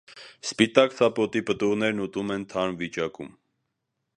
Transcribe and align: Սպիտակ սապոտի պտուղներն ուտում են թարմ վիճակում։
Սպիտակ 0.45 0.95
սապոտի 0.99 1.43
պտուղներն 1.49 2.01
ուտում 2.07 2.33
են 2.37 2.47
թարմ 2.55 2.81
վիճակում։ 2.81 3.31